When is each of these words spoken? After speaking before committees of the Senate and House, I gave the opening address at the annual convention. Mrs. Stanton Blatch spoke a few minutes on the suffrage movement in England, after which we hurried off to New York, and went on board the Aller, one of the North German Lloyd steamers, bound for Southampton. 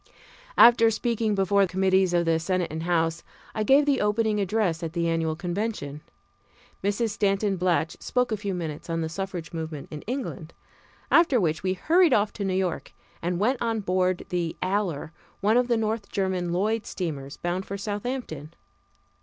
After 0.57 0.89
speaking 0.89 1.35
before 1.35 1.67
committees 1.67 2.11
of 2.11 2.25
the 2.25 2.39
Senate 2.39 2.71
and 2.71 2.81
House, 2.81 3.21
I 3.53 3.61
gave 3.61 3.85
the 3.85 4.01
opening 4.01 4.39
address 4.39 4.81
at 4.81 4.93
the 4.93 5.07
annual 5.07 5.35
convention. 5.35 6.01
Mrs. 6.83 7.11
Stanton 7.11 7.55
Blatch 7.55 7.95
spoke 7.99 8.31
a 8.31 8.35
few 8.37 8.55
minutes 8.55 8.89
on 8.89 9.01
the 9.01 9.09
suffrage 9.09 9.53
movement 9.53 9.89
in 9.91 10.01
England, 10.07 10.55
after 11.11 11.39
which 11.39 11.61
we 11.61 11.73
hurried 11.73 12.13
off 12.13 12.33
to 12.33 12.43
New 12.43 12.55
York, 12.55 12.93
and 13.21 13.39
went 13.39 13.61
on 13.61 13.81
board 13.81 14.25
the 14.29 14.57
Aller, 14.63 15.11
one 15.39 15.55
of 15.55 15.67
the 15.67 15.77
North 15.77 16.09
German 16.09 16.51
Lloyd 16.51 16.87
steamers, 16.87 17.37
bound 17.37 17.67
for 17.67 17.77
Southampton. 17.77 18.55